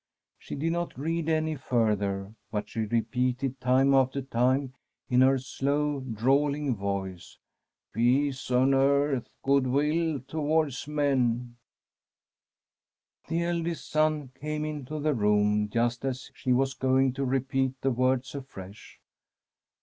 [0.39, 4.73] She did not read any further, but she repeated time after time
[5.11, 7.37] in her slow, drawling voice,'
[7.93, 11.55] Peace on earth, good will towards men/
[13.27, 17.91] The eldest son came into the room just as she was going to repeat the
[17.91, 18.99] words afresh.